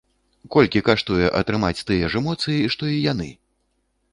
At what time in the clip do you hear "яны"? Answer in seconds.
3.11-3.29